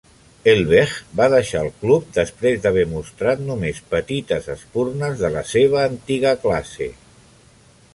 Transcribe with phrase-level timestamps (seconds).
[0.51, 6.35] Helveg va deixar el club, després d'haver mostrat només petites espurnes de la seva antiga
[6.47, 6.95] classe.